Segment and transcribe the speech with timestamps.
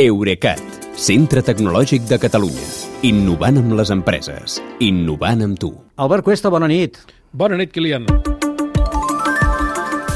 [0.00, 0.56] Eurecat,
[0.96, 2.62] centre tecnològic de Catalunya.
[3.04, 4.54] Innovant amb les empreses.
[4.80, 5.68] Innovant amb tu.
[6.00, 6.96] Albert Cuesta, bona nit.
[7.28, 8.06] Bona nit, Kilian.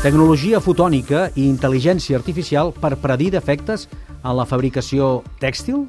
[0.00, 3.84] Tecnologia fotònica i intel·ligència artificial per predir defectes
[4.22, 5.85] en la fabricació tèxtil?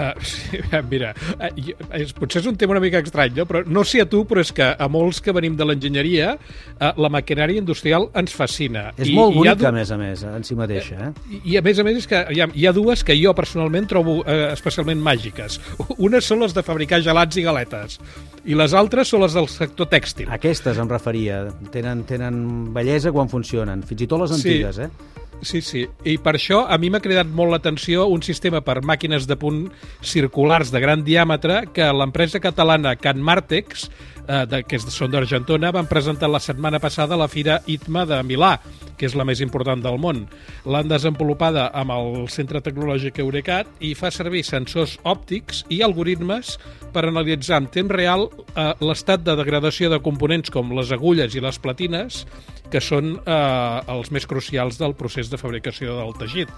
[0.00, 1.50] Uh, mira, uh,
[1.98, 3.46] és, potser és un tema una mica estrany, no?
[3.48, 6.90] però no sé a tu, però és que a molts que venim de l'enginyeria, uh,
[7.00, 8.88] la maquinària industrial ens fascina.
[8.96, 11.10] És I, molt bonica, a més a més, en si mateixa.
[11.10, 11.12] Eh?
[11.28, 13.34] I, I a més a més és que hi ha, hi ha dues que jo
[13.36, 15.60] personalment trobo uh, especialment màgiques.
[16.06, 18.00] Unes són les de fabricar gelats i galetes,
[18.48, 20.30] i les altres són les del sector tèxtil.
[20.32, 21.42] Aquestes em referia.
[21.74, 22.44] Tenen, tenen
[22.74, 24.88] bellesa quan funcionen, fins i tot les antigues, sí.
[24.88, 25.28] eh?
[25.42, 25.86] Sí, sí.
[26.04, 29.62] I per això a mi m'ha cridat molt l'atenció un sistema per màquines de punt
[30.04, 33.88] circulars de gran diàmetre que l'empresa catalana Can Martex,
[34.26, 38.20] eh, de, que són d'Argentona, van presentar la setmana passada a la Fira ITMA de
[38.28, 38.58] Milà,
[39.00, 40.26] que és la més important del món.
[40.68, 46.58] L'han desenvolupada amb el Centre Tecnològic Eurecat i fa servir sensors òptics i algoritmes
[46.92, 51.40] per analitzar en temps real eh, l'estat de degradació de components com les agulles i
[51.40, 52.26] les platines
[52.70, 56.52] que són eh, els més crucials del procés de fabricació del teixit.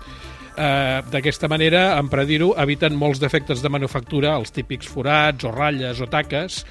[0.53, 6.03] Eh, D'aquesta manera, en predir-ho, eviten molts defectes de manufactura, els típics forats o ratlles
[6.03, 6.65] o taques,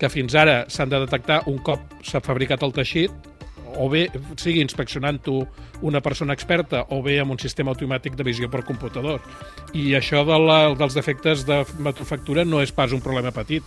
[0.00, 3.35] que fins ara s'han de detectar un cop s'ha fabricat el teixit
[3.76, 4.06] o bé
[4.40, 5.42] sigui inspeccionant-ho
[5.86, 9.20] una persona experta o bé amb un sistema automàtic de visió per computador.
[9.76, 13.64] I això de la, dels defectes de manufactura no és pas un problema petit.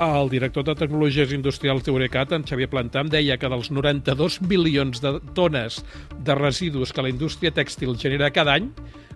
[0.00, 5.18] El director de Tecnologies Industrials d'Eurecat, en Xavier Plantam, deia que dels 92 milions de
[5.36, 5.82] tones
[6.16, 8.70] de residus que la indústria tèxtil genera cada any,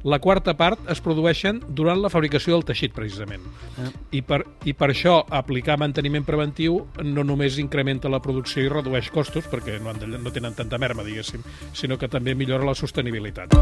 [0.07, 3.43] la quarta part es produeixen durant la fabricació del teixit, precisament.
[3.77, 3.91] Ah.
[4.15, 9.11] I, per, I per això aplicar manteniment preventiu no només incrementa la producció i redueix
[9.11, 11.43] costos, perquè no, han de, no tenen tanta merma, diguéssim,
[11.75, 13.57] sinó que també millora la sostenibilitat.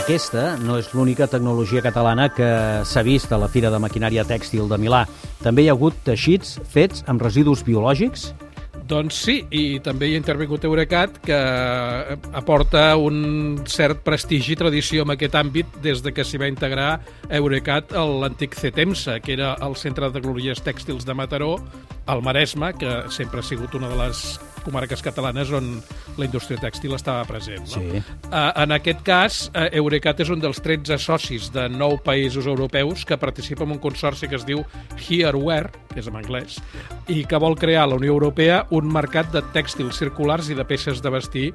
[0.00, 2.50] Aquesta no és l'única tecnologia catalana que
[2.88, 5.04] s'ha vist a la Fira de Maquinària Tèxtil de Milà.
[5.44, 8.30] També hi ha hagut teixits fets amb residus biològics
[8.90, 11.38] doncs sí, i també hi ha intervingut Eurecat, que
[12.36, 16.90] aporta un cert prestigi i tradició en aquest àmbit des de que s'hi va integrar
[17.40, 21.54] Eurecat a l'antic CETEMSA, que era el Centre de Tecnologies Tèxtils de Mataró,
[22.10, 25.68] al Maresme, que sempre ha sigut una de les comarques catalanes on
[26.18, 27.64] la indústria tèxtil estava present.
[27.70, 27.80] No?
[27.80, 28.02] Sí.
[28.28, 33.06] Uh, en aquest cas, uh, Eurecat és un dels 13 socis de nou països europeus
[33.08, 34.64] que participa en un consorci que es diu
[34.98, 36.58] Hereware, que és en anglès,
[37.08, 40.66] i que vol crear a la Unió Europea un mercat de tèxtils circulars i de
[40.68, 41.48] peces de vestir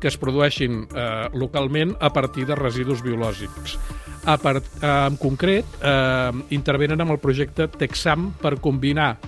[0.00, 3.76] que es produeixin eh, localment a partir de residus biològics.
[4.24, 9.18] A part, eh, en concret, eh, intervenen amb el projecte Texam per combinar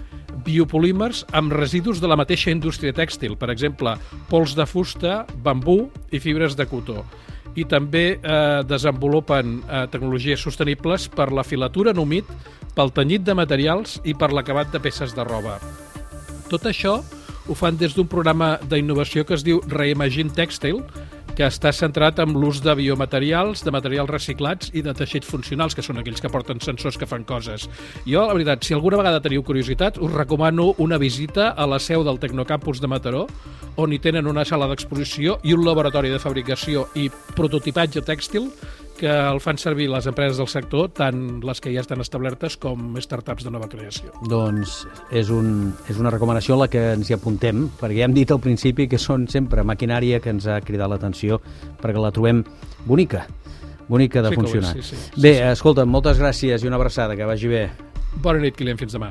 [0.45, 3.97] biopolímers amb residus de la mateixa indústria tèxtil, per exemple,
[4.31, 7.03] pols de fusta, bambú i fibres de cotó.
[7.55, 12.29] I també eh, desenvolupen eh, tecnologies sostenibles per la filatura en humit,
[12.75, 15.59] pel tenyit de materials i per l'acabat de peces de roba.
[16.49, 17.01] Tot això
[17.49, 20.85] ho fan des d'un programa d'innovació que es diu Reimagine Textile,
[21.37, 25.85] que està centrat en l'ús de biomaterials, de materials reciclats i de teixits funcionals, que
[25.85, 27.69] són aquells que porten sensors que fan coses.
[28.05, 32.05] Jo, la veritat, si alguna vegada teniu curiositat, us recomano una visita a la seu
[32.05, 33.27] del Tecnocampus de Mataró,
[33.81, 38.51] on hi tenen una sala d'exposició i un laboratori de fabricació i prototipatge tèxtil
[39.03, 42.95] que el fan servir les empreses del sector, tant les que ja estan establertes com
[43.03, 44.13] startups de nova creació.
[44.31, 48.15] Doncs és, un, és una recomanació a la que ens hi apuntem, perquè ja hem
[48.15, 51.41] dit al principi que són sempre maquinària que ens ha cridat l'atenció,
[51.83, 52.45] perquè la trobem
[52.87, 53.27] bonica,
[53.89, 54.77] bonica de sí funcionar.
[54.77, 55.49] Sí, sí, sí, bé, sí.
[55.51, 57.65] escolta, moltes gràcies i una abraçada, que vagi bé.
[58.23, 59.11] Bona nit, Kilian, fins demà.